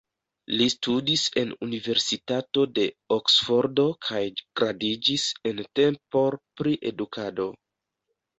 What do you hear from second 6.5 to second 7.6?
pri edukado.